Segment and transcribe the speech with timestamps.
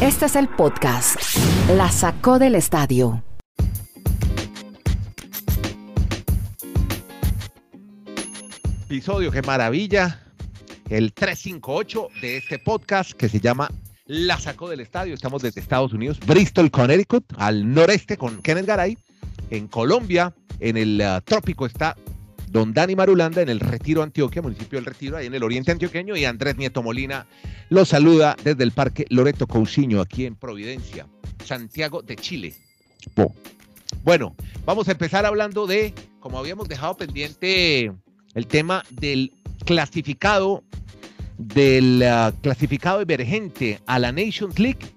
[0.00, 1.16] Este es el podcast.
[1.76, 3.22] La sacó del estadio.
[8.86, 10.22] Episodio, qué maravilla.
[10.88, 13.70] El 358 de este podcast que se llama
[14.06, 15.14] La sacó del estadio.
[15.14, 18.98] Estamos desde Estados Unidos, Bristol, Connecticut, al noreste con Kenneth Garay.
[19.50, 21.96] En Colombia, en el uh, trópico está
[22.50, 26.16] don Dani Marulanda en el Retiro Antioquia, municipio del Retiro, ahí en el oriente antioqueño,
[26.16, 27.26] y Andrés Nieto Molina
[27.68, 31.06] lo saluda desde el Parque Loreto Cousiño, aquí en Providencia,
[31.44, 32.54] Santiago de Chile.
[34.02, 37.92] Bueno, vamos a empezar hablando de, como habíamos dejado pendiente,
[38.34, 39.32] el tema del
[39.64, 40.64] clasificado,
[41.38, 44.94] del uh, clasificado emergente a la Nations League.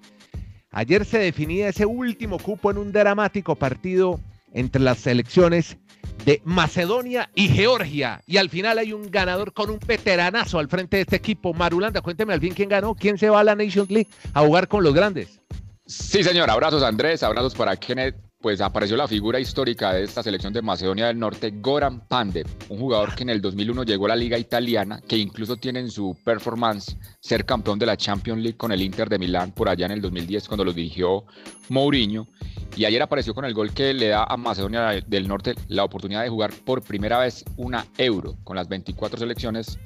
[0.72, 4.18] Ayer se definía ese último cupo en un dramático partido
[4.52, 5.76] entre las selecciones
[6.24, 8.22] de Macedonia y Georgia.
[8.26, 11.52] Y al final hay un ganador con un veteranazo al frente de este equipo.
[11.54, 14.68] Marulanda, cuénteme al fin quién ganó, quién se va a la Nations League a jugar
[14.68, 15.40] con los grandes.
[15.86, 16.50] Sí, señor.
[16.50, 17.22] Abrazos, Andrés.
[17.22, 18.16] Abrazos para Kenneth.
[18.44, 22.78] Pues apareció la figura histórica de esta selección de Macedonia del Norte, Goran Pandev, un
[22.78, 26.14] jugador que en el 2001 llegó a la liga italiana, que incluso tiene en su
[26.22, 29.92] performance ser campeón de la Champions League con el Inter de Milán por allá en
[29.92, 31.24] el 2010 cuando lo dirigió
[31.70, 32.28] Mourinho.
[32.76, 36.22] Y ayer apareció con el gol que le da a Macedonia del Norte la oportunidad
[36.22, 39.78] de jugar por primera vez una Euro con las 24 selecciones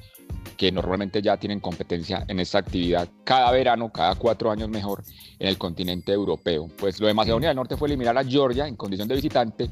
[0.57, 5.03] que normalmente ya tienen competencia en esta actividad cada verano, cada cuatro años mejor,
[5.39, 6.67] en el continente europeo.
[6.77, 9.69] Pues lo de Macedonia del Norte fue eliminar a Georgia en condición de visitante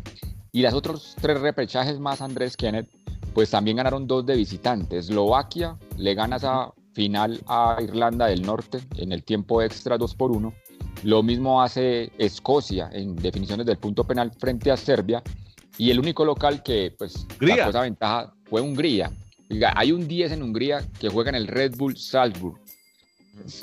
[0.52, 2.90] y las otros tres repechajes más, Andrés Kenneth,
[3.34, 4.98] pues también ganaron dos de visitante.
[4.98, 10.32] Eslovaquia le gana esa final a Irlanda del Norte en el tiempo extra 2 por
[10.32, 10.54] 1
[11.04, 15.22] lo mismo hace Escocia en definiciones del punto penal frente a Serbia.
[15.78, 19.12] Y el único local que pues sacó esa ventaja fue Hungría.
[19.76, 22.58] Hay un 10 en Hungría que juega en el Red Bull Salzburg.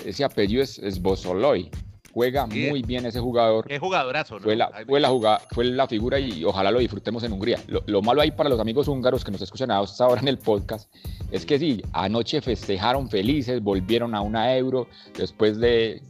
[0.04, 1.70] Ese apellido es, es Bosoloy.
[2.14, 3.66] Juega muy bien ese jugador.
[3.68, 7.32] Es jugadorazo, Fue la, fue la, jugada, fue la figura y ojalá lo disfrutemos en
[7.32, 7.58] Hungría.
[7.66, 10.88] Lo, malo ahí para los amigos húngaros que nos escuchan hasta ahora en el podcast
[11.32, 14.86] es que sí, anoche festejaron felices, volvieron a una euro
[15.18, 16.02] después de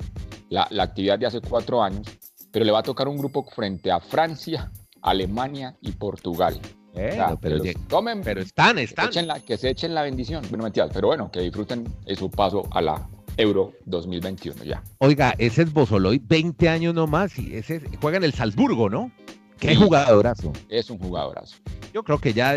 [0.51, 2.07] la, actividad de hace cuatro años,
[2.53, 4.71] pero le va a tocar un grupo frente a Francia,
[5.01, 6.61] Alemania y Portugal.
[6.95, 9.11] Pero, tomen, pero están, están.
[9.47, 13.07] Que, se echen la bendición, bueno, pero bueno, que disfruten su paso a la
[13.37, 14.83] Euro 2021 ya.
[14.99, 19.11] Oiga, ese es Bosoloy, 20 años nomás, y ese juega en el Salzburgo, ¿no?
[19.59, 20.53] Qué jugadorazo.
[20.69, 21.57] Es un jugadorazo.
[21.93, 22.55] Yo creo que ya,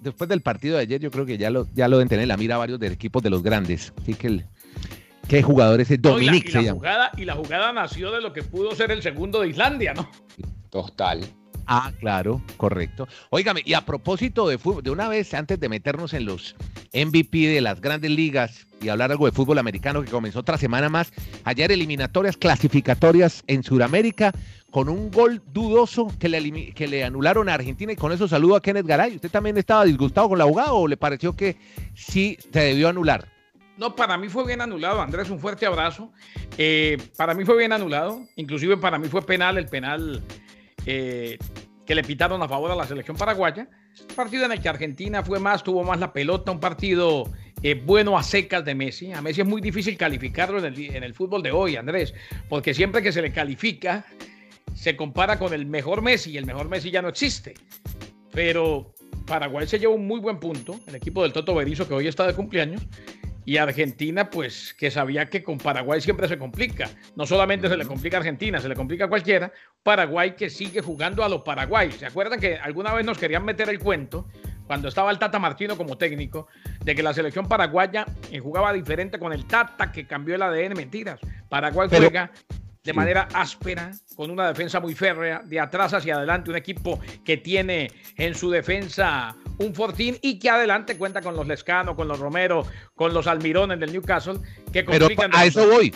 [0.00, 2.28] después del partido de ayer, yo creo que ya lo, ya lo deben tener en
[2.28, 3.92] la mira varios de equipos de los grandes.
[4.00, 4.46] Así que el,
[5.28, 5.98] ¿Qué jugador ese?
[5.98, 9.40] Dominic y, la, Jugada, y la jugada nació de lo que pudo ser el segundo
[9.40, 10.08] de Islandia, ¿no?
[10.70, 11.20] Total.
[11.66, 13.06] Ah, claro, correcto.
[13.30, 16.56] Óigame, y a propósito de fútbol, de una vez antes de meternos en los
[16.92, 20.88] MVP de las grandes ligas y hablar algo de fútbol americano que comenzó otra semana
[20.88, 21.12] más,
[21.44, 24.32] ayer eliminatorias clasificatorias en Sudamérica
[24.70, 28.56] con un gol dudoso que le, que le anularon a Argentina y con eso saludo
[28.56, 29.14] a Kenneth Garay.
[29.14, 31.56] ¿Usted también estaba disgustado con la jugada o le pareció que
[31.94, 33.28] sí se debió anular?
[33.76, 36.12] No, para mí fue bien anulado, Andrés, un fuerte abrazo.
[36.58, 40.22] Eh, para mí fue bien anulado, inclusive para mí fue penal el penal
[40.86, 41.38] eh,
[41.86, 43.68] que le pitaron a favor a la selección paraguaya.
[44.16, 47.24] Partido en el que Argentina fue más, tuvo más la pelota, un partido
[47.62, 49.12] eh, bueno a secas de Messi.
[49.12, 52.14] A Messi es muy difícil calificarlo en el, fútbol de hoy, Andrés,
[52.48, 54.06] porque siempre que se le califica,
[54.74, 57.54] se compara con el mejor Messi y el mejor Messi ya no existe.
[58.32, 58.94] Pero
[59.26, 62.26] Paraguay se lleva un muy buen punto, el equipo del Toto Berizzo que hoy está
[62.26, 62.82] de cumpleaños,
[63.44, 66.88] y Argentina, pues que sabía que con Paraguay siempre se complica.
[67.16, 69.52] No solamente se le complica a Argentina, se le complica a cualquiera.
[69.82, 71.90] Paraguay que sigue jugando a los Paraguay.
[71.92, 74.28] ¿Se acuerdan que alguna vez nos querían meter el cuento,
[74.66, 76.46] cuando estaba el Tata Martino como técnico,
[76.84, 80.74] de que la selección paraguaya eh, jugaba diferente con el Tata que cambió el ADN?
[80.76, 81.18] Mentiras.
[81.48, 82.30] Paraguay juega
[82.84, 87.36] de manera áspera, con una defensa muy férrea, de atrás hacia adelante, un equipo que
[87.36, 92.18] tiene en su defensa un Fortín y que adelante cuenta con los Lescano, con los
[92.18, 94.38] Romero, con los Almirones del Newcastle,
[94.72, 95.94] que Pero a eso voy.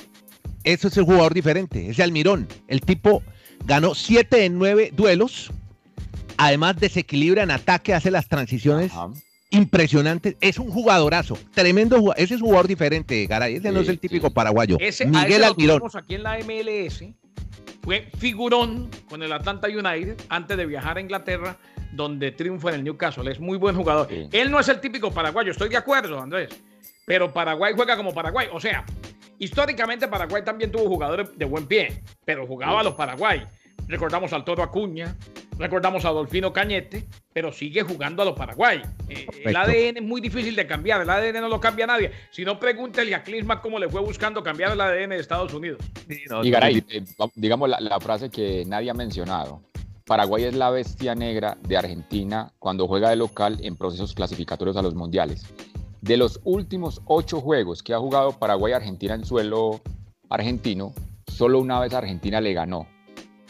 [0.65, 2.49] Eso es el jugador diferente, ese Almirón.
[2.67, 3.23] El tipo
[3.65, 5.53] ganó 7 en 9 duelos,
[6.37, 8.93] además desequilibra en ataque, hace las transiciones
[9.51, 10.37] impresionantes.
[10.41, 12.21] Es un jugadorazo, tremendo jugador.
[12.21, 13.57] Ese es un jugador diferente, Garay.
[13.57, 14.77] Ese no es el típico paraguayo.
[15.07, 15.83] Miguel Almirón.
[15.95, 17.05] aquí en la MLS
[17.83, 21.57] fue figurón con el Atlanta United antes de viajar a Inglaterra,
[21.97, 23.31] donde triunfa en el Newcastle.
[23.31, 24.09] Es muy buen jugador.
[24.11, 26.51] Él no es el típico paraguayo, estoy de acuerdo, Andrés.
[27.05, 28.49] Pero Paraguay juega como Paraguay.
[28.53, 28.85] O sea,
[29.39, 33.47] históricamente Paraguay también tuvo jugadores de buen pie, pero jugaba a los Paraguay.
[33.89, 35.17] Recordamos al Toro Acuña,
[35.59, 38.83] Recordamos a Adolfino Cañete, pero sigue jugando a los Paraguay.
[39.09, 42.13] Eh, el ADN es muy difícil de cambiar, el ADN no lo cambia nadie.
[42.31, 45.81] Si no, pregúntele a Clisma cómo le fue buscando cambiar el ADN de Estados Unidos.
[46.43, 47.03] y Garay, eh,
[47.35, 49.63] digamos la, frase que nadie ha mencionado.
[50.07, 54.83] Paraguay es la bestia negra de Argentina cuando juega de local en procesos clasificatorios a
[54.83, 55.45] los mundiales.
[56.01, 59.81] De los últimos ocho juegos que ha jugado Paraguay-Argentina en suelo
[60.31, 60.95] argentino,
[61.27, 62.87] solo una vez Argentina le ganó.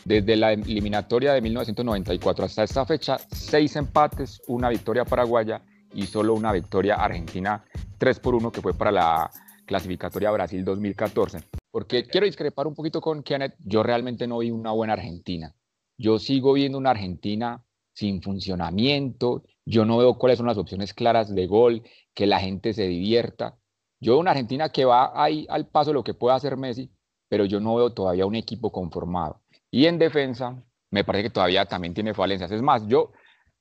[0.07, 5.61] Desde la eliminatoria de 1994 hasta esta fecha, seis empates, una victoria paraguaya
[5.93, 7.65] y solo una victoria argentina
[7.99, 9.31] 3 por 1 que fue para la
[9.67, 11.43] clasificatoria Brasil 2014.
[11.71, 15.55] Porque quiero discrepar un poquito con Kenneth, yo realmente no vi una buena Argentina.
[15.99, 17.63] Yo sigo viendo una Argentina
[17.93, 21.83] sin funcionamiento, yo no veo cuáles son las opciones claras de gol,
[22.15, 23.57] que la gente se divierta.
[24.01, 26.91] Yo veo una Argentina que va ahí al paso de lo que puede hacer Messi,
[27.29, 29.43] pero yo no veo todavía un equipo conformado.
[29.71, 32.51] Y en defensa, me parece que todavía también tiene falencias.
[32.53, 33.13] Es más, yo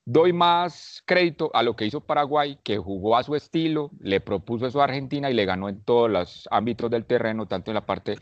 [0.05, 4.67] doy más crédito a lo que hizo Paraguay, que jugó a su estilo, le propuso
[4.67, 7.85] eso a Argentina y le ganó en todos los ámbitos del terreno, tanto en la
[7.85, 8.17] parte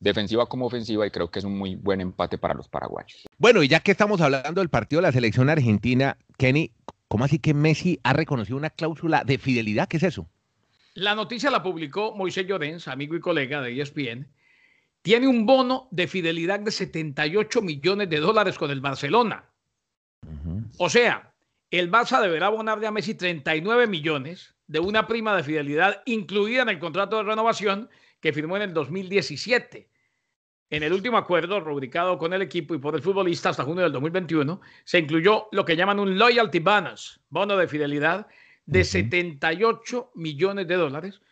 [0.00, 3.24] defensiva como ofensiva, y creo que es un muy buen empate para los paraguayos.
[3.38, 6.72] Bueno, y ya que estamos hablando del partido de la selección argentina, Kenny,
[7.08, 9.88] ¿cómo así que Messi ha reconocido una cláusula de fidelidad?
[9.88, 10.28] ¿Qué es eso?
[10.94, 14.28] La noticia la publicó Moisés Llorens, amigo y colega de ESPN,
[15.02, 19.44] tiene un bono de fidelidad de 78 millones de dólares con el Barcelona.
[20.78, 21.32] O sea,
[21.70, 26.68] el Barça deberá abonarle a Messi 39 millones de una prima de fidelidad incluida en
[26.68, 27.88] el contrato de renovación
[28.20, 29.90] que firmó en el 2017.
[30.70, 33.92] En el último acuerdo rubricado con el equipo y por el futbolista hasta junio del
[33.92, 38.26] 2021, se incluyó lo que llaman un loyalty bonus, bono de fidelidad
[38.66, 41.22] de 78 millones de dólares,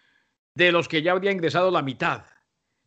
[0.55, 2.25] de los que ya habría ingresado la mitad.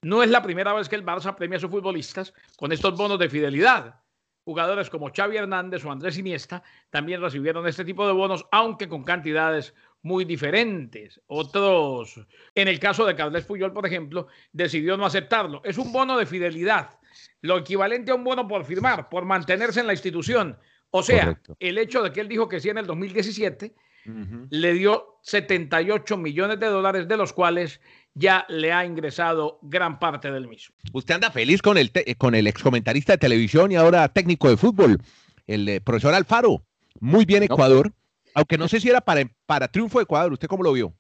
[0.02, 3.20] No es la primera vez que el Barça premia a sus futbolistas con estos bonos
[3.20, 4.02] de fidelidad.
[4.44, 9.04] Jugadores como Xavi Hernández o Andrés Iniesta también recibieron este tipo de bonos, aunque con
[9.04, 11.22] cantidades muy diferentes.
[11.28, 12.20] Otros,
[12.56, 15.62] en el caso de Carles Puyol, por ejemplo, decidió no aceptarlo.
[15.64, 17.00] Es un bono de fidelidad,
[17.42, 20.58] lo equivalente a un bono por firmar, por mantenerse en la institución.
[20.92, 23.76] O sea, el hecho de que él dijo que sí en el 2017
[24.50, 27.80] le dio 78 millones de dólares, de los cuales
[28.16, 30.76] ya le ha ingresado gran parte del mismo.
[30.94, 35.02] Usted anda feliz con el, con el excomentarista de televisión y ahora técnico de fútbol,
[35.48, 36.64] el eh, profesor Alfaro.
[37.00, 37.94] Muy bien Ecuador,
[38.40, 40.32] aunque no sé si era para, para triunfo de Ecuador.
[40.32, 40.94] ¿Usted cómo lo vio?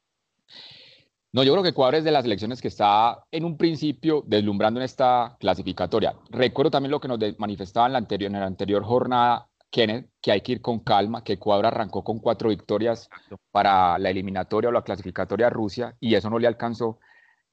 [1.31, 4.79] No, yo creo que Ecuador es de las elecciones que está en un principio deslumbrando
[4.79, 6.15] en esta clasificatoria.
[6.31, 10.31] Recuerdo también lo que nos manifestaba en la anterior, en la anterior jornada Kenneth, que
[10.31, 13.09] hay que ir con calma, que Ecuador arrancó con cuatro victorias
[13.51, 16.99] para la eliminatoria o la clasificatoria a Rusia y eso no le alcanzó.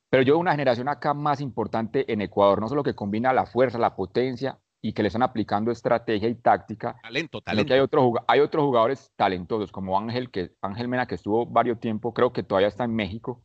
[0.08, 3.46] Pero yo veo una generación acá más importante en Ecuador, no solo que combina la
[3.46, 6.96] fuerza, la potencia y que le están aplicando estrategia y táctica.
[7.02, 7.68] Talento, talento.
[7.68, 11.80] Que hay, otro, hay otros jugadores talentosos, como Ángel, que, Ángel Mena, que estuvo varios
[11.80, 13.42] tiempo, creo que todavía está en México.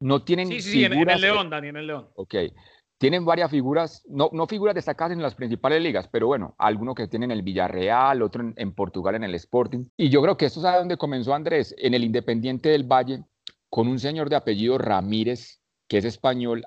[0.00, 0.48] No tienen.
[0.48, 2.08] Sí, sí, en, el León, Dani, en el León.
[2.16, 2.34] Ok
[2.98, 7.08] tienen varias figuras, no, no figuras destacadas en las principales ligas, pero bueno, algunos que
[7.08, 9.84] tienen el Villarreal, otro en, Portugal en el Sporting.
[9.96, 13.24] Y yo creo que esto es a donde comenzó Andrés, en el Independiente del Valle,
[13.68, 16.64] con un señor de apellido Ramírez, que es español.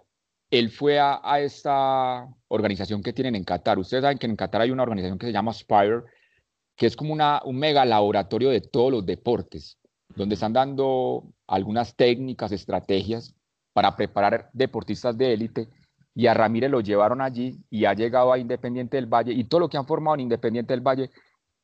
[0.49, 3.79] Él fue a, esta organización que tienen en Qatar.
[3.79, 6.03] Ustedes saben que en Qatar hay una organización que se llama Spire,
[6.75, 9.77] que es como un mega laboratorio de todos los deportes,
[10.15, 13.35] donde están dando algunas técnicas, estrategias
[13.73, 15.69] para preparar deportistas de élite
[16.15, 19.61] y a Ramírez lo llevaron allí y ha llegado a Independiente del Valle y todo
[19.61, 21.11] lo que han formado en Independiente del Valle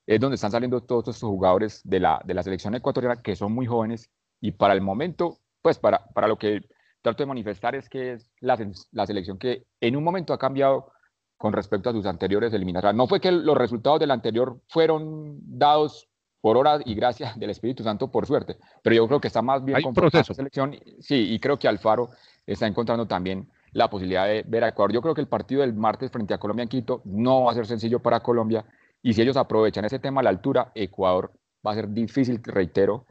[0.06, 3.52] es donde están saliendo todos estos jugadores de la, de la selección ecuatoriana que son
[3.52, 6.62] muy jóvenes y para el momento, pues para, para lo que
[7.04, 8.58] trato de manifestar es que es la,
[8.92, 10.92] la selección que en un momento ha cambiado
[11.38, 12.96] con respecto a sus anteriores eliminatorias.
[12.96, 16.08] No fue que los resultados del anterior fueron dados
[16.42, 19.64] por hora y gracias del Espíritu Santo por suerte, pero yo creo que está más
[19.64, 20.76] bien con la selección.
[21.00, 22.10] Sí, y creo que Alfaro
[22.46, 24.94] está encontrando también la posibilidad de ver a Ecuador.
[24.94, 27.56] Yo creo que el partido del martes frente a Colombia en Quito no va a
[27.56, 28.66] ser sencillo para Colombia
[29.02, 31.32] y si ellos aprovechan ese tema a la altura, Ecuador
[31.66, 33.06] va a ser difícil, reitero,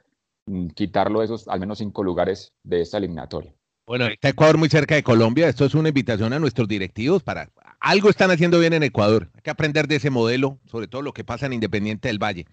[0.47, 3.55] mm, quitarlo de esos al menos cinco lugares de esta eliminatoria.
[3.87, 5.49] Bueno, está Ecuador muy cerca de Colombia.
[5.49, 9.29] Esto es una invitación a nuestros directivos para algo están haciendo bien en Ecuador.
[9.35, 12.47] Hay que aprender de ese modelo, sobre todo lo que pasa en Independiente del Valle.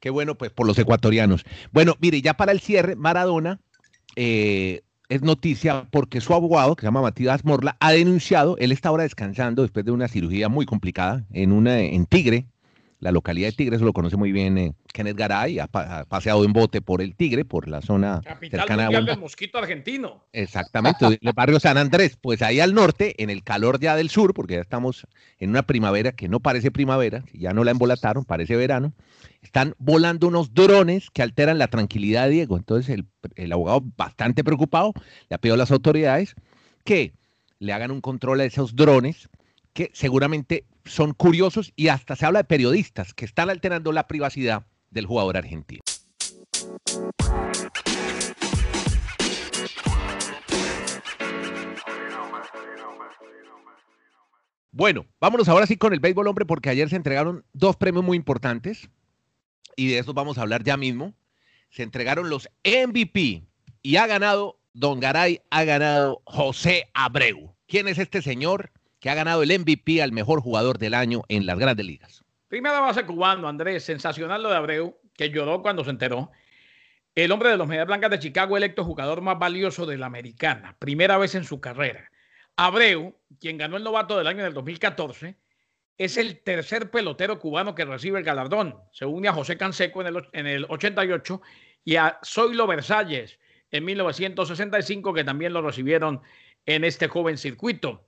[0.00, 1.44] Qué bueno, pues por los ecuatorianos.
[1.72, 3.60] Bueno, mire, ya para el cierre, Maradona
[4.16, 8.88] eh, es noticia porque su abogado, que se llama Matías Morla, ha denunciado, él está
[8.88, 12.46] ahora descansando después de una cirugía muy complicada en, una, en Tigre,
[13.04, 16.54] la localidad de Tigre, eso lo conoce muy bien eh, Kenneth Garay, ha, paseado en
[16.54, 20.24] bote por el Tigre, por la zona Capital cercana mundial del mosquito argentino.
[20.32, 24.32] Exactamente, el barrio San Andrés, pues ahí al norte, en el calor ya del sur,
[24.32, 25.06] porque ya estamos
[25.38, 28.94] en una primavera que no parece primavera, ya no la embolataron, parece verano,
[29.42, 32.56] están volando unos drones que alteran la tranquilidad de Diego.
[32.56, 34.94] Entonces el, el abogado, bastante preocupado,
[35.28, 36.36] le ha pedido a las autoridades
[36.84, 37.12] que
[37.58, 39.28] le hagan un control a esos drones
[39.74, 44.66] que seguramente son curiosos y hasta se habla de periodistas que están alterando la privacidad
[44.90, 45.82] del jugador argentino.
[54.70, 58.16] Bueno, vámonos ahora sí con el béisbol, hombre, porque ayer se entregaron dos premios muy
[58.16, 58.90] importantes
[59.76, 61.14] y de eso vamos a hablar ya mismo.
[61.70, 63.44] Se entregaron los MVP
[63.82, 67.54] y ha ganado, Don Garay, ha ganado José Abreu.
[67.68, 68.72] ¿Quién es este señor?
[69.04, 72.24] Que ha ganado el MVP al mejor jugador del año en las grandes ligas.
[72.48, 76.32] Primera base cubano, Andrés, sensacional lo de Abreu, que lloró cuando se enteró.
[77.14, 80.74] El hombre de los Medias Blancas de Chicago, electo jugador más valioso de la americana,
[80.78, 82.10] primera vez en su carrera.
[82.56, 85.36] Abreu, quien ganó el novato del año del 2014,
[85.98, 88.78] es el tercer pelotero cubano que recibe el galardón.
[88.90, 91.42] Se une a José Canseco en el, en el 88
[91.84, 93.38] y a Zoilo Versalles
[93.70, 96.22] en 1965, que también lo recibieron
[96.64, 98.06] en este joven circuito.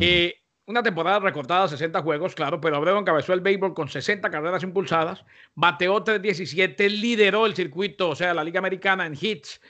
[0.00, 0.34] Eh,
[0.66, 5.24] una temporada recortada, 60 juegos, claro, pero Abreu encabezó el béisbol con 60 carreras impulsadas,
[5.54, 9.60] bateó 317, lideró el circuito, o sea, la Liga Americana en hits,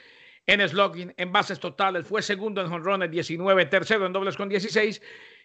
[0.47, 5.03] en slugging, en bases totales, fue segundo en jonrones 19, tercero en dobles con 16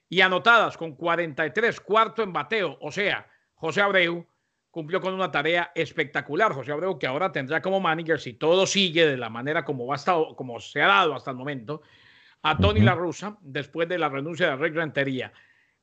[0.07, 4.25] y anotadas con 43, cuarto en bateo, o sea, José Abreu
[4.71, 6.53] cumplió con una tarea espectacular.
[6.53, 9.97] José Abreu, que ahora tendrá como manager, si todo sigue de la manera como, va
[10.35, 11.81] como se ha dado hasta el momento,
[12.43, 15.31] a Tony La Russa después de la renuncia de Rick Rentería.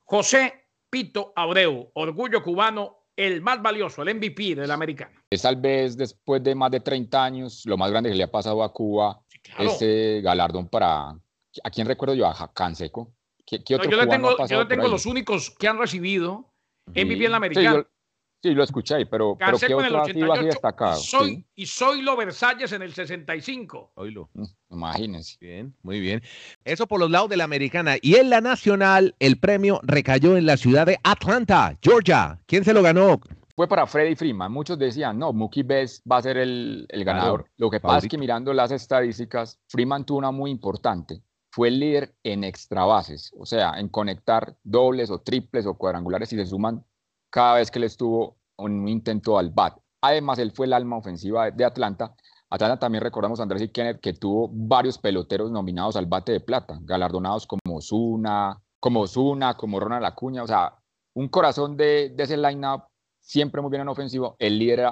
[0.05, 5.21] José Pito Abreu, orgullo cubano, el más valioso, el MVP del americano.
[5.31, 8.31] Es tal vez después de más de 30 años lo más grande que le ha
[8.31, 9.21] pasado a Cuba
[9.59, 12.27] ese galardón para, ¿a quién recuerdo yo?
[12.27, 13.12] A Canseco.
[13.45, 16.53] ¿Qué, yo le tengo, yo le tengo los únicos que han recibido
[16.87, 17.81] MVP en la americana.
[17.83, 17.98] Sí,
[18.42, 20.97] lo escuché, pero, pero ¿qué otro así destacado?
[20.97, 23.92] Soy, Y soy lo Versalles en el 65.
[23.95, 24.30] Oílo.
[24.35, 25.37] Mm, imagínense.
[25.40, 26.23] Bien, muy bien.
[26.64, 27.97] Eso por los lados de la americana.
[28.00, 32.38] Y en la nacional, el premio recayó en la ciudad de Atlanta, Georgia.
[32.47, 33.21] ¿Quién se lo ganó?
[33.57, 34.52] Fue para Freddy Freeman.
[34.52, 37.47] Muchos decían, no, Mookie Betts va a ser el, el ganador.
[37.57, 41.23] Lo que pasa es que mirando las estadísticas, Freeman tuvo una muy importante.
[41.50, 46.33] Fue el líder en extra bases, o sea, en conectar dobles o triples o cuadrangulares
[46.33, 46.85] y se suman
[47.31, 49.79] cada vez que él estuvo en un intento al bat.
[50.01, 52.15] Además, él fue el alma ofensiva de Atlanta.
[52.51, 56.41] Atlanta también recordamos a Andrés y Kenneth que tuvo varios peloteros nominados al bate de
[56.41, 60.75] plata, galardonados como Zuna, como Zuna, como Ronald Acuña, o sea,
[61.15, 62.85] un corazón de, ese line-up
[63.21, 64.37] siempre muy bien en ofensivo.
[64.39, 64.89] El líder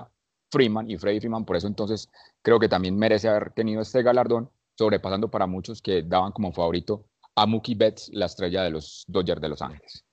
[0.50, 2.10] Freeman y Freddy Freeman, por eso entonces
[2.42, 7.06] creo que también merece haber tenido este galardón, sobrepasando para muchos que daban como favorito
[7.36, 10.04] a Mookie Betts, la estrella de los Dodgers de Los Ángeles.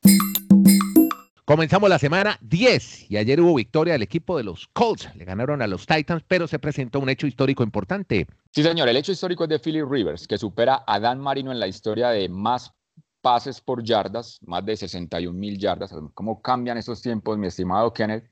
[1.45, 5.13] Comenzamos la semana 10 y ayer hubo victoria del equipo de los Colts.
[5.13, 8.27] Le ganaron a los Titans, pero se presentó un hecho histórico importante.
[8.51, 8.87] Sí, señor.
[8.87, 12.11] El hecho histórico es de Philip Rivers, que supera a Dan Marino en la historia
[12.11, 12.71] de más
[13.19, 15.93] pases por yardas, más de 61 mil yardas.
[16.13, 18.23] ¿Cómo cambian esos tiempos, mi estimado Kenneth?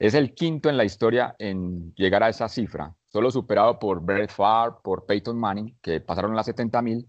[0.00, 4.32] Es el quinto en la historia en llegar a esa cifra, solo superado por Brett
[4.32, 7.08] Favre, por Peyton Manning, que pasaron las 70 mil,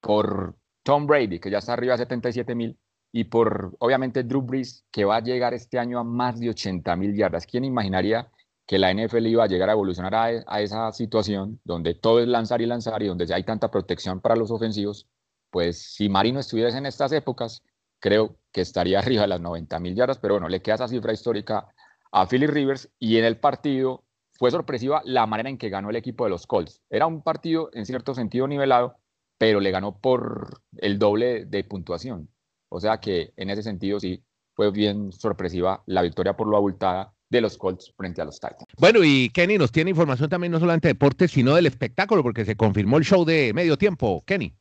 [0.00, 2.76] por Tom Brady, que ya está arriba de 77 mil,
[3.12, 6.94] y por, obviamente, Drew Brees, que va a llegar este año a más de 80
[6.96, 7.46] mil yardas.
[7.46, 8.30] ¿Quién imaginaría
[8.66, 12.60] que la NFL iba a llegar a evolucionar a, esa situación donde todo es lanzar
[12.62, 15.08] y lanzar y donde hay tanta protección para los ofensivos?
[15.50, 17.62] Pues si Marino estuviese en estas épocas,
[17.98, 21.12] creo que estaría arriba de las 90 mil yardas, pero bueno, le queda esa cifra
[21.12, 21.66] histórica
[22.12, 24.04] a Philip Rivers y en el partido
[24.38, 26.80] fue sorpresiva la manera en que ganó el equipo de los Colts.
[26.90, 28.96] Era un partido en cierto sentido nivelado,
[29.36, 32.30] pero le ganó por el doble de puntuación.
[32.70, 34.22] O sea que en ese sentido sí
[34.54, 38.66] fue bien sorpresiva la victoria por lo abultada de los Colts frente a los Titans.
[38.76, 42.44] Bueno, y Kenny nos tiene información también no solamente de deportes, sino del espectáculo, porque
[42.44, 44.24] se confirmó el show de medio tiempo.
[44.26, 44.52] Kenny.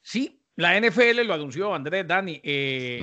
[0.00, 2.40] Sí, la NFL lo anunció Andrés Dani.
[2.42, 3.00] Eh,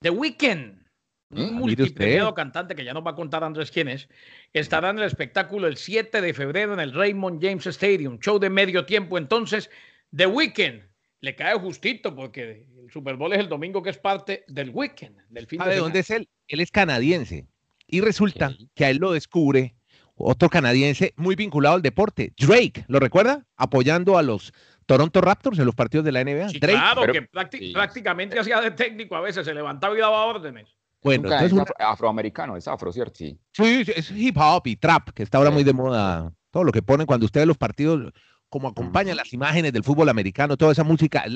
[0.00, 0.86] The Weeknd,
[1.30, 4.08] un mm, multipremiado cantante que ya nos va a contar Andrés quién es,
[4.52, 8.50] estará en el espectáculo el 7 de febrero en el Raymond James Stadium, show de
[8.50, 9.18] medio tiempo.
[9.18, 9.70] Entonces,
[10.14, 10.82] The Weeknd
[11.20, 15.16] le cae justito porque el Super Bowl es el domingo que es parte del weekend,
[15.28, 16.28] del fin de, de dónde es él?
[16.48, 17.46] Él es canadiense.
[17.86, 19.74] Y resulta que a él lo descubre
[20.14, 23.44] otro canadiense muy vinculado al deporte, Drake, ¿lo recuerda?
[23.56, 24.52] Apoyando a los
[24.86, 26.48] Toronto Raptors en los partidos de la NBA.
[26.60, 30.68] claro, que prácticamente hacía de técnico a veces, se levantaba y daba órdenes.
[31.02, 33.14] Bueno, canadiense una- afro- afroamericano, es afro, ¿cierto?
[33.16, 33.38] Sí.
[33.52, 35.54] Sí, sí, es hip hop y trap, que está ahora Sí.
[35.54, 36.32] muy de moda.
[36.50, 38.12] Todo lo que ponen cuando ustedes los partidos,
[38.56, 41.26] como acompañan las imágenes del fútbol americano, toda esa música,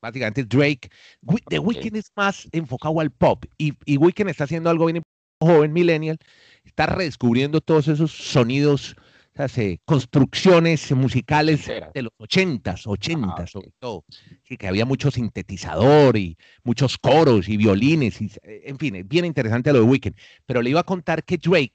[0.00, 0.88] básicamente Drake.
[1.48, 5.02] The Weeknd es más enfocado al pop y, y Weeknd está haciendo algo bien
[5.40, 6.18] joven, millennial,
[6.64, 8.94] está redescubriendo todos esos sonidos,
[9.48, 13.48] se- construcciones musicales de los ochentas, ochentas Ah, ok.
[13.48, 14.04] sobre todo.
[14.44, 19.24] Sí, que había mucho sintetizador y muchos coros y violines, y, en fin, es bien
[19.24, 20.14] interesante lo de Weeknd.
[20.46, 21.74] Pero le iba a contar que Drake,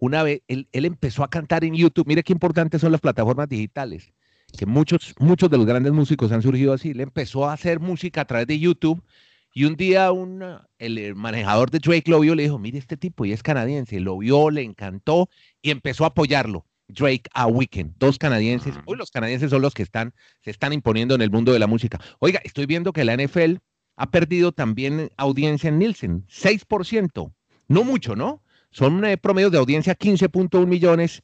[0.00, 2.06] una vez, él, él empezó a cantar en YouTube.
[2.06, 4.12] Mire qué importantes son las plataformas digitales,
[4.56, 6.90] que muchos, muchos de los grandes músicos han surgido así.
[6.90, 9.02] Él empezó a hacer música a través de YouTube
[9.54, 10.44] y un día un,
[10.78, 14.00] el, manejador de Drake lo vio y le dijo, mire este tipo, y es canadiense.
[14.00, 15.28] Lo vio, le encantó
[15.62, 16.64] y empezó a apoyarlo.
[16.88, 18.74] Drake a Weekend, dos canadienses.
[18.86, 21.66] Hoy los canadienses son los que están, se están imponiendo en el mundo de la
[21.66, 22.00] música.
[22.18, 23.56] Oiga, estoy viendo que la NFL
[23.96, 27.32] ha perdido también audiencia en Nielsen, 6%.
[27.68, 28.42] No mucho, ¿no?
[28.70, 31.22] Son eh, promedios de audiencia 15.1 millones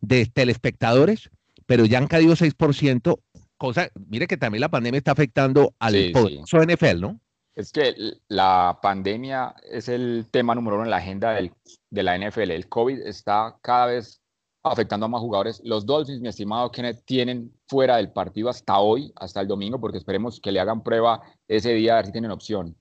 [0.00, 1.30] de telespectadores,
[1.66, 3.18] pero ya han caído 6%,
[3.56, 6.12] cosa, mire que también la pandemia está afectando al Sí, sí.
[6.12, 7.20] poderoso NFL, ¿no?
[7.56, 7.94] Es que
[8.28, 11.52] la pandemia es el tema número uno en la agenda del-
[11.90, 12.50] de la NFL.
[12.50, 14.20] El COVID está cada vez
[14.64, 15.60] afectando a más jugadores.
[15.62, 19.98] Los Dolphins, mi estimado Kenneth, tienen fuera del partido hasta hoy, hasta el domingo, porque
[19.98, 22.74] esperemos que le hagan prueba ese día a ver si tienen opción.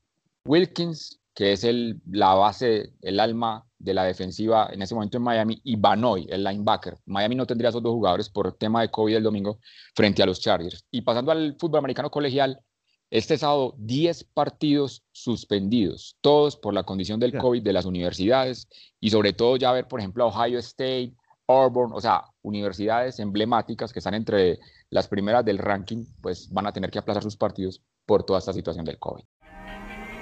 [0.45, 5.23] Wilkins, que es el, la base, el alma de la defensiva en ese momento en
[5.23, 6.97] Miami, y Banoy, el linebacker.
[7.05, 9.59] Miami no tendría esos dos jugadores por tema de COVID el domingo
[9.95, 10.85] frente a los Chargers.
[10.91, 12.59] Y pasando al fútbol americano colegial,
[13.09, 17.37] este sábado 10 partidos suspendidos, todos por la condición del.
[17.37, 18.67] COVID de las universidades
[18.99, 21.13] y sobre todo ya ver, por ejemplo, a Ohio State,
[21.47, 24.59] Auburn, o sea, universidades emblemáticas que están entre
[24.89, 28.53] las primeras del ranking, pues van a tener que aplazar sus partidos por toda esta
[28.53, 29.23] situación del COVID.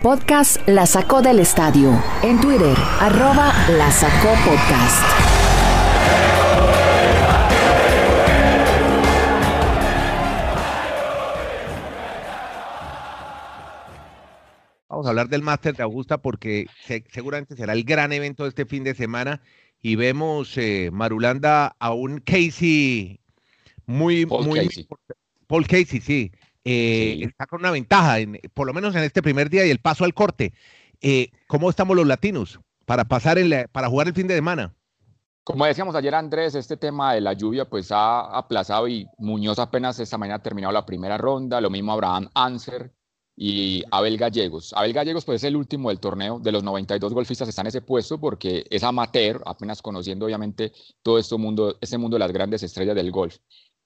[0.02, 1.92] Podcast La Sacó del Estadio.
[2.24, 5.04] En Twitter, arroba La Sacó Podcast.
[14.90, 18.50] Vamos a hablar del Máster de Augusta porque se- seguramente será el gran evento de
[18.50, 19.42] este fin de semana
[19.82, 23.20] y vemos eh, Marulanda a un Casey
[23.86, 24.88] muy, Paul muy Casey.
[25.48, 26.32] Paul Casey, sí.
[26.64, 27.24] Eh, Sí.
[27.24, 30.04] Está con una ventaja, en- por lo menos en este primer día y el paso
[30.06, 30.54] al corte.
[31.02, 33.38] Eh, ¿Cómo estamos los latinos para pasar
[33.72, 34.76] para jugar el fin de semana?
[35.44, 40.00] Como decíamos ayer, Andrés, este tema de la lluvia pues ha aplazado y Muñoz apenas
[40.00, 42.92] esta mañana ha terminado la primera ronda, lo mismo Abraham Anser
[43.36, 44.72] y Abel Gallegos.
[44.74, 47.82] Abel Gallegos pues es el último del torneo, de los 92 golfistas está en ese
[47.82, 52.62] puesto porque es amateur, apenas conociendo obviamente todo este mundo, este mundo de las grandes
[52.62, 53.38] estrellas del golf.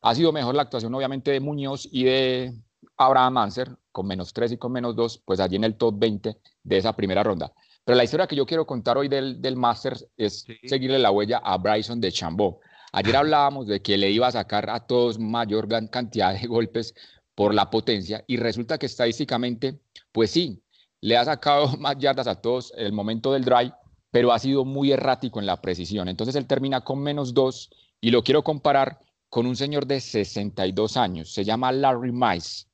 [0.05, 2.53] Ha sido mejor la actuación obviamente de Muñoz y de
[2.95, 6.37] Abraham Anser, con menos 3 y con menos 2, pues allí en el top 20
[6.63, 7.51] de esa primera ronda.
[7.83, 10.57] Pero la historia que yo quiero contar hoy del, del Masters es Sí.
[10.65, 12.59] seguirle la huella a Bryson de Chambó.
[12.91, 16.93] Ayer hablábamos de que le iba a sacar a todos mayor cantidad de golpes
[17.33, 19.79] por la potencia y resulta que estadísticamente,
[20.11, 20.61] pues sí,
[21.01, 23.73] le ha sacado más yardas a todos en el momento del drive,
[24.11, 26.09] pero ha sido muy errático en la precisión.
[26.09, 28.99] Entonces él termina con menos dos y lo quiero comparar
[29.35, 32.67] con un señor de 62 años, se llama Larry Mice.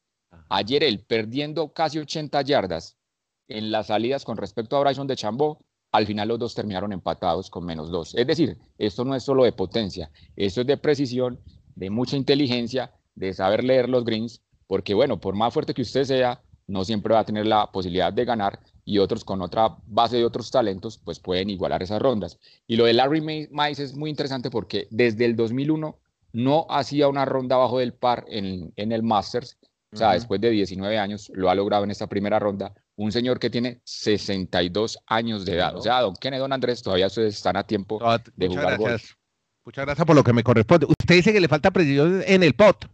[0.48, 3.00] Ayer él perdiendo casi 80 yardas
[3.48, 7.50] en las salidas con respecto a Bryson de Chambó, al final los dos terminaron empatados
[7.50, 8.14] con menos dos.
[8.14, 11.40] Es decir, esto no es solo de potencia, esto es de precisión,
[11.74, 16.04] de mucha inteligencia, de saber leer los greens, porque bueno, por más fuerte que usted
[16.04, 20.18] sea, no siempre va a tener la posibilidad de ganar y otros con otra base
[20.18, 22.38] de otros talentos, pues pueden igualar esas rondas.
[22.68, 25.98] Y lo de Larry Mice es muy interesante porque desde el 2001
[26.34, 29.58] no hacía una ronda bajo del par en, en el Masters,
[29.94, 32.74] o sea, después de 19 años lo ha logrado en esta primera ronda.
[32.96, 35.76] Un señor que tiene 62 años de edad.
[35.76, 38.00] O sea, don Kennedy, don Andrés, todavía ustedes están a tiempo.
[38.36, 38.90] De muchas jugar golf.
[38.92, 39.18] gracias.
[39.66, 40.86] Muchas gracias por lo que me corresponde.
[40.88, 42.86] Usted dice que le falta precisión en el pot,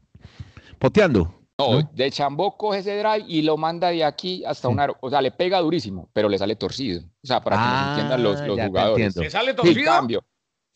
[0.80, 1.34] poteando.
[1.60, 1.90] No, ¿no?
[1.94, 4.74] de Chambó coge ese drive y lo manda de aquí hasta Sí.
[4.74, 4.88] una.
[5.02, 7.02] O sea, le pega durísimo, pero le sale torcido.
[7.24, 9.14] O sea, para que nos entiendan los, Ah, los jugadores.
[9.14, 9.86] ¿Se sale Sí, torcido?
[9.92, 10.24] cambio,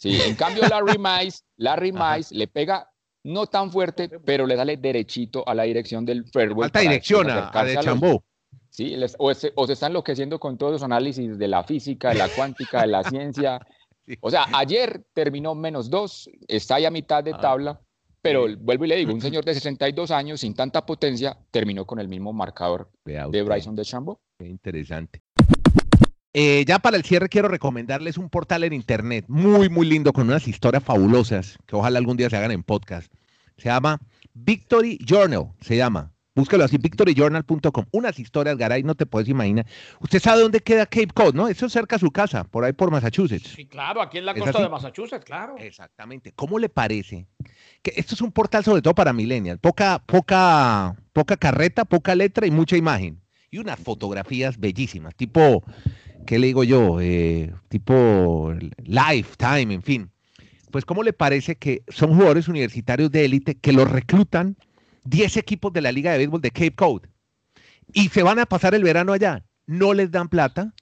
[0.02, 1.92] sí, en cambio Larry Mice, Larry.
[1.92, 2.88] Mice le pega
[3.24, 6.70] no tan fuerte, pero le sale derechito a la dirección del fairway.
[6.72, 8.24] Para dirección a, a de Chambó.
[8.70, 12.10] Sí, les- o, se, o se está enloqueciendo con todos los análisis de la física,
[12.10, 13.60] de la cuántica, de la ciencia.
[14.08, 14.16] Sí.
[14.22, 17.82] O sea, ayer terminó menos dos, está ahí a mitad de Ah, tabla,
[18.22, 22.00] pero vuelvo y le digo, un señor de 62 años sin tanta potencia terminó con
[22.00, 23.44] el mismo marcador de.
[23.44, 24.20] Bryson de Chambo.
[24.40, 25.22] Qué interesante.
[26.34, 30.28] Eh, ya para el cierre quiero recomendarles un portal en internet muy, muy lindo con
[30.28, 33.12] unas historias fabulosas que ojalá algún día se hagan en podcast.
[33.58, 34.00] Se llama
[34.34, 37.86] Victory Journal, se llama Búsquelo así, victoryjournal.com.
[37.92, 39.66] Unas historias, Garay, no te puedes imaginar.
[40.00, 41.50] Usted sabe dónde queda Cape Cod, ¿no?
[41.50, 43.50] Eso es cerca de su casa, por ahí por Massachusetts.
[43.54, 45.56] Sí, claro, aquí en la costa de Massachusetts, claro.
[45.58, 46.32] Exactamente.
[46.34, 47.28] ¿Cómo le parece?
[47.82, 49.60] Que esto es un portal sobre todo para millennials.
[49.60, 53.22] Poca, poca, poca carreta, poca letra y mucha imagen.
[53.50, 55.66] Y unas fotografías bellísimas, tipo,
[56.26, 57.00] ¿qué le digo yo?
[57.02, 58.54] Eh, tipo
[58.84, 60.12] Lifetime, en fin.
[60.72, 64.56] Pues, ¿cómo le parece que son jugadores universitarios de élite que los reclutan
[65.04, 67.04] 10 equipos de la Liga de Béisbol de Cape Cod
[67.94, 69.44] y se van a pasar el verano allá?
[69.68, 70.74] No les dan plata,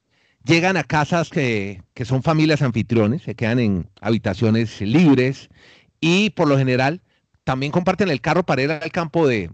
[0.44, 5.50] llegan a casas que, son familias anfitriones, se quedan en habitaciones libres
[6.00, 7.02] y por lo general
[7.44, 9.50] también comparten el carro para ir al campo de,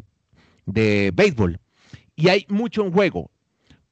[0.65, 1.59] de béisbol.
[2.17, 3.31] Y hay mucho en juego,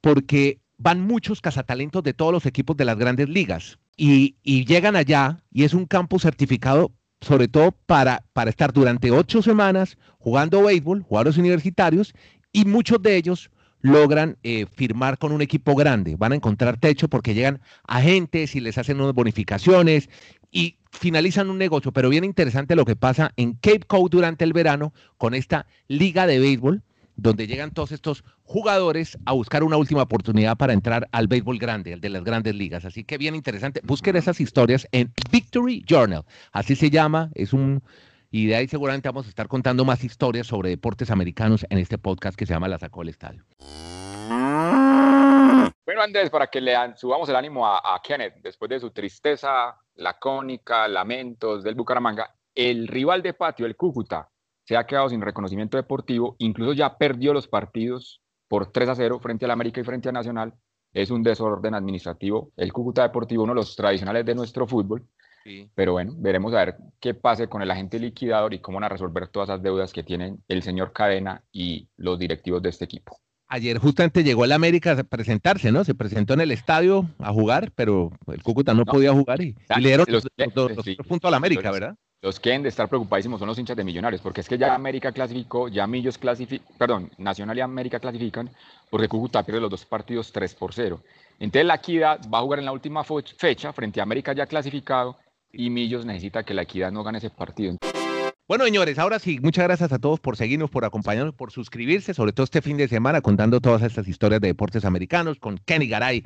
[0.01, 5.41] porque van muchos cazatalentos de todos los equipos de las grandes ligas y, llegan allá
[5.49, 6.91] y es un campo certificado
[7.21, 12.13] sobre todo para, para estar durante ocho semanas jugando béisbol, jugadores universitarios,
[12.51, 16.17] y muchos de ellos logran eh, firmar con un equipo grande.
[16.17, 20.09] Van a encontrar techo porque llegan agentes y les hacen unas bonificaciones
[20.51, 21.93] y finalizan un negocio.
[21.93, 26.27] Pero bien interesante lo que pasa en Cape Cod durante el verano con esta liga
[26.27, 26.83] de béisbol
[27.15, 31.93] donde llegan todos estos jugadores a buscar una última oportunidad para entrar al béisbol grande,
[31.93, 32.85] el de las grandes ligas.
[32.85, 33.81] Así que bien interesante.
[33.83, 36.25] Busquen esas historias en Victory Journal.
[36.51, 37.29] Así se llama.
[37.35, 37.83] Es un.
[38.31, 41.99] Y de ahí seguramente vamos a estar contando más historias sobre deportes americanos en este
[41.99, 43.43] podcast que se llama La Sacó el Estadio.
[45.85, 49.75] Bueno, Andrés, para que le subamos el ánimo a, a Kenneth, después de su tristeza
[49.95, 54.29] lacónica, lamentos del Bucaramanga, el rival de patio, el Cúcuta,
[54.63, 59.19] se ha quedado sin reconocimiento deportivo, incluso ya perdió los partidos por 3 a 0
[59.19, 60.53] frente al América y frente a Nacional.
[60.93, 62.51] Es un desorden administrativo.
[62.55, 65.07] El Cúcuta Deportivo, uno de los tradicionales de nuestro fútbol.
[65.75, 68.89] Pero bueno, veremos a ver qué pase con el agente liquidador y cómo van a
[68.89, 73.19] resolver todas esas deudas que tienen el señor Cadena y los directivos de este equipo.
[73.47, 75.83] Ayer justamente llegó el América a presentarse, ¿no?
[75.83, 79.89] Se presentó en el estadio a jugar, pero el Cúcuta no, podía jugar y, le
[79.89, 80.25] dieron los,
[81.07, 81.95] puntos al América, ¿verdad?
[82.23, 84.73] Los que deben de estar preocupadísimos son los hinchas de Millonarios, porque es que ya
[84.73, 88.49] América clasificó, ya Millos clasificó, perdón, Nacional y América clasifican,
[88.89, 91.01] porque Cúcuta pierde los dos partidos 3 por 0.
[91.39, 95.17] Entonces la Equidad va a jugar en la última fecha frente a América ya clasificado
[95.51, 97.75] y Millos necesita que la Equidad no gane ese partido.
[98.47, 102.31] Bueno, señores, ahora sí, muchas gracias a todos por seguirnos, por acompañarnos, por suscribirse, sobre
[102.31, 106.23] todo este fin de semana contando todas estas historias de deportes americanos con Kenny Garay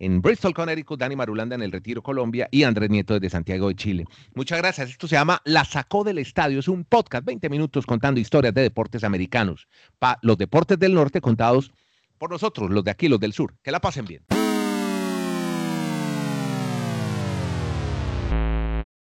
[0.00, 3.76] en Bristol, Connecticut, Dani Marulanda en el Retiro, Colombia y Andrés Nieto desde Santiago de
[3.76, 4.06] Chile.
[4.34, 4.90] Muchas gracias.
[4.90, 6.58] Esto se llama La Sacó del Estadio.
[6.58, 9.68] Es un podcast, 20 minutos contando historias de deportes americanos.
[9.98, 11.72] para los deportes del norte contados
[12.18, 13.54] por nosotros, los de aquí, los del sur.
[13.62, 14.39] Que la pasen bien.